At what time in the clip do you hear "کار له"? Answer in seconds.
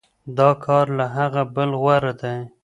0.65-1.05